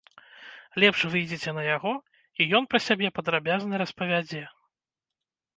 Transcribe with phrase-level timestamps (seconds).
[0.83, 1.93] Лепш выйдзіце на яго,
[2.41, 4.43] і ён пра сябе падрабязна распавядзе.